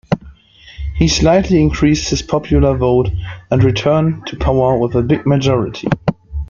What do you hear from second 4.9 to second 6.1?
a big majority.